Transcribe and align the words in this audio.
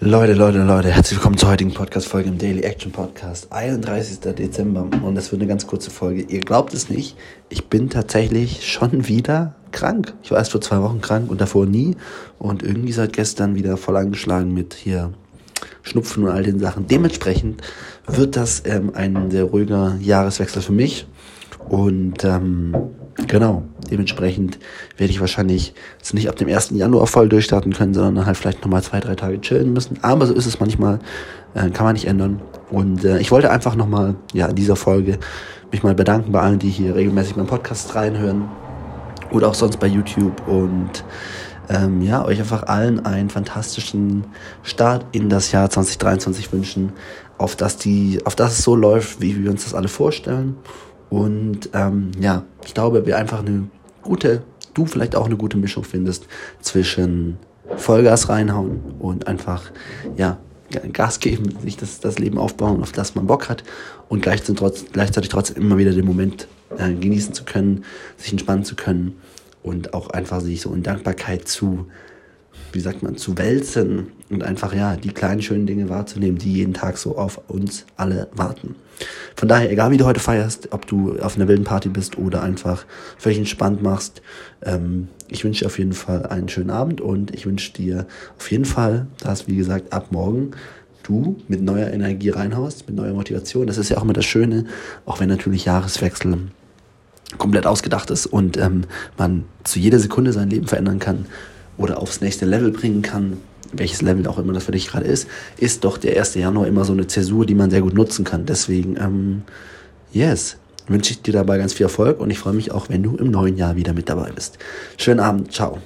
Leute, 0.00 0.34
Leute, 0.34 0.58
Leute, 0.62 0.90
herzlich 0.90 1.18
willkommen 1.18 1.38
zur 1.38 1.48
heutigen 1.48 1.72
Podcast-Folge 1.72 2.28
im 2.28 2.36
Daily 2.36 2.60
Action 2.60 2.92
Podcast. 2.92 3.50
31. 3.50 4.20
Dezember 4.34 4.86
und 5.02 5.14
das 5.14 5.32
wird 5.32 5.40
eine 5.40 5.48
ganz 5.48 5.66
kurze 5.66 5.90
Folge. 5.90 6.20
Ihr 6.20 6.40
glaubt 6.40 6.74
es 6.74 6.90
nicht, 6.90 7.16
ich 7.48 7.68
bin 7.68 7.88
tatsächlich 7.88 8.70
schon 8.70 9.08
wieder 9.08 9.54
krank. 9.72 10.12
Ich 10.22 10.30
war 10.30 10.36
erst 10.36 10.52
vor 10.52 10.60
zwei 10.60 10.82
Wochen 10.82 11.00
krank 11.00 11.30
und 11.30 11.40
davor 11.40 11.64
nie 11.64 11.96
und 12.38 12.62
irgendwie 12.62 12.92
seit 12.92 13.14
gestern 13.14 13.54
wieder 13.54 13.78
voll 13.78 13.96
angeschlagen 13.96 14.52
mit 14.52 14.74
hier 14.74 15.14
Schnupfen 15.80 16.24
und 16.24 16.30
all 16.30 16.42
den 16.42 16.58
Sachen. 16.58 16.86
Dementsprechend 16.86 17.62
wird 18.06 18.36
das 18.36 18.64
ähm, 18.66 18.92
ein 18.94 19.30
sehr 19.30 19.44
ruhiger 19.44 19.96
Jahreswechsel 19.98 20.60
für 20.60 20.72
mich 20.72 21.06
und 21.70 22.22
ähm, 22.22 22.76
Genau, 23.26 23.62
dementsprechend 23.90 24.58
werde 24.98 25.10
ich 25.10 25.20
wahrscheinlich 25.20 25.72
jetzt 25.96 26.12
nicht 26.12 26.28
ab 26.28 26.36
dem 26.36 26.48
1. 26.48 26.70
Januar 26.70 27.06
voll 27.06 27.28
durchstarten 27.30 27.72
können, 27.72 27.94
sondern 27.94 28.26
halt 28.26 28.36
vielleicht 28.36 28.62
nochmal 28.62 28.82
zwei, 28.82 29.00
drei 29.00 29.14
Tage 29.14 29.40
chillen 29.40 29.72
müssen. 29.72 29.98
Aber 30.02 30.26
so 30.26 30.34
ist 30.34 30.44
es 30.44 30.60
manchmal, 30.60 30.98
äh, 31.54 31.70
kann 31.70 31.86
man 31.86 31.94
nicht 31.94 32.06
ändern. 32.06 32.42
Und 32.70 33.04
äh, 33.04 33.18
ich 33.18 33.30
wollte 33.30 33.50
einfach 33.50 33.74
nochmal, 33.74 34.16
ja, 34.34 34.46
in 34.46 34.54
dieser 34.54 34.76
Folge 34.76 35.18
mich 35.72 35.82
mal 35.82 35.94
bedanken 35.94 36.30
bei 36.30 36.40
allen, 36.40 36.58
die 36.58 36.68
hier 36.68 36.94
regelmäßig 36.94 37.36
meinen 37.36 37.46
Podcast 37.46 37.94
reinhören 37.94 38.48
oder 39.30 39.48
auch 39.48 39.54
sonst 39.54 39.80
bei 39.80 39.86
YouTube 39.86 40.46
und 40.46 41.02
ähm, 41.68 42.02
ja, 42.02 42.24
euch 42.24 42.38
einfach 42.38 42.64
allen 42.64 43.04
einen 43.06 43.30
fantastischen 43.30 44.24
Start 44.62 45.06
in 45.12 45.28
das 45.30 45.50
Jahr 45.52 45.68
2023 45.70 46.52
wünschen, 46.52 46.92
auf 47.38 47.56
das 47.56 47.76
die, 47.76 48.20
auf 48.24 48.36
das 48.36 48.58
es 48.58 48.62
so 48.62 48.76
läuft, 48.76 49.20
wie 49.20 49.42
wir 49.42 49.50
uns 49.50 49.64
das 49.64 49.74
alle 49.74 49.88
vorstellen 49.88 50.56
und 51.10 51.70
ähm, 51.72 52.10
ja, 52.20 52.44
ich 52.64 52.74
glaube, 52.74 53.06
wir 53.06 53.16
einfach 53.16 53.40
eine 53.40 53.68
gute, 54.02 54.42
du 54.74 54.86
vielleicht 54.86 55.16
auch 55.16 55.26
eine 55.26 55.36
gute 55.36 55.56
Mischung 55.56 55.84
findest 55.84 56.26
zwischen 56.60 57.38
Vollgas 57.76 58.28
reinhauen 58.28 58.80
und 58.98 59.26
einfach, 59.26 59.70
ja, 60.16 60.38
Gas 60.92 61.20
geben, 61.20 61.56
sich 61.60 61.76
das, 61.76 62.00
das 62.00 62.18
Leben 62.18 62.38
aufbauen, 62.38 62.82
auf 62.82 62.90
das 62.90 63.14
man 63.14 63.26
Bock 63.28 63.48
hat 63.48 63.62
und 64.08 64.22
gleichzeitig, 64.22 64.56
trotz, 64.58 64.84
gleichzeitig 64.92 65.30
trotzdem 65.30 65.62
immer 65.62 65.78
wieder 65.78 65.92
den 65.92 66.04
Moment 66.04 66.48
äh, 66.76 66.92
genießen 66.92 67.34
zu 67.34 67.44
können, 67.44 67.84
sich 68.16 68.32
entspannen 68.32 68.64
zu 68.64 68.74
können 68.74 69.16
und 69.62 69.94
auch 69.94 70.10
einfach 70.10 70.40
sich 70.40 70.60
so 70.60 70.72
in 70.74 70.82
Dankbarkeit 70.82 71.46
zu 71.46 71.86
wie 72.72 72.80
sagt 72.80 73.02
man, 73.02 73.16
zu 73.16 73.38
wälzen 73.38 74.08
und 74.28 74.42
einfach, 74.42 74.74
ja, 74.74 74.96
die 74.96 75.08
kleinen 75.08 75.42
schönen 75.42 75.66
Dinge 75.66 75.88
wahrzunehmen, 75.88 76.38
die 76.38 76.52
jeden 76.52 76.74
Tag 76.74 76.98
so 76.98 77.16
auf 77.16 77.40
uns 77.48 77.86
alle 77.96 78.28
warten. 78.34 78.74
Von 79.34 79.48
daher, 79.48 79.70
egal 79.70 79.90
wie 79.90 79.96
du 79.96 80.04
heute 80.04 80.20
feierst, 80.20 80.72
ob 80.72 80.86
du 80.86 81.18
auf 81.20 81.36
einer 81.36 81.48
wilden 81.48 81.64
Party 81.64 81.88
bist 81.88 82.18
oder 82.18 82.42
einfach 82.42 82.86
völlig 83.18 83.38
entspannt 83.38 83.82
machst, 83.82 84.22
ähm, 84.62 85.08
ich 85.28 85.44
wünsche 85.44 85.60
dir 85.60 85.66
auf 85.66 85.78
jeden 85.78 85.92
Fall 85.92 86.26
einen 86.26 86.48
schönen 86.48 86.70
Abend 86.70 87.00
und 87.00 87.34
ich 87.34 87.46
wünsche 87.46 87.72
dir 87.72 88.06
auf 88.38 88.50
jeden 88.50 88.64
Fall, 88.64 89.06
dass, 89.20 89.48
wie 89.48 89.56
gesagt, 89.56 89.92
ab 89.92 90.08
morgen 90.10 90.52
du 91.02 91.36
mit 91.48 91.62
neuer 91.62 91.90
Energie 91.90 92.30
reinhaust, 92.30 92.86
mit 92.88 92.96
neuer 92.96 93.12
Motivation. 93.12 93.66
Das 93.66 93.78
ist 93.78 93.88
ja 93.90 93.98
auch 93.98 94.02
immer 94.02 94.12
das 94.12 94.24
Schöne, 94.24 94.66
auch 95.04 95.20
wenn 95.20 95.28
natürlich 95.28 95.64
Jahreswechsel 95.64 96.38
komplett 97.38 97.66
ausgedacht 97.66 98.10
ist 98.10 98.26
und 98.26 98.56
ähm, 98.56 98.82
man 99.18 99.44
zu 99.64 99.78
jeder 99.78 99.98
Sekunde 99.98 100.32
sein 100.32 100.50
Leben 100.50 100.66
verändern 100.66 100.98
kann 100.98 101.26
oder 101.78 102.00
aufs 102.00 102.20
nächste 102.20 102.46
Level 102.46 102.70
bringen 102.70 103.02
kann, 103.02 103.38
welches 103.72 104.02
Level 104.02 104.26
auch 104.26 104.38
immer 104.38 104.52
das 104.52 104.64
für 104.64 104.72
dich 104.72 104.88
gerade 104.88 105.06
ist, 105.06 105.28
ist 105.58 105.84
doch 105.84 105.98
der 105.98 106.18
1. 106.18 106.34
Januar 106.34 106.66
immer 106.66 106.84
so 106.84 106.92
eine 106.92 107.06
Zäsur, 107.06 107.46
die 107.46 107.54
man 107.54 107.70
sehr 107.70 107.82
gut 107.82 107.94
nutzen 107.94 108.24
kann. 108.24 108.46
Deswegen, 108.46 108.96
ähm, 108.96 109.42
yes, 110.12 110.56
wünsche 110.88 111.12
ich 111.12 111.22
dir 111.22 111.32
dabei 111.32 111.58
ganz 111.58 111.74
viel 111.74 111.84
Erfolg 111.84 112.20
und 112.20 112.30
ich 112.30 112.38
freue 112.38 112.54
mich 112.54 112.72
auch, 112.72 112.88
wenn 112.88 113.02
du 113.02 113.16
im 113.16 113.30
neuen 113.30 113.56
Jahr 113.56 113.76
wieder 113.76 113.92
mit 113.92 114.08
dabei 114.08 114.30
bist. 114.30 114.58
Schönen 114.96 115.20
Abend, 115.20 115.52
ciao. 115.52 115.78